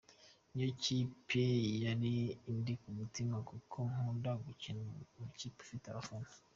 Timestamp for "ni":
0.53-0.61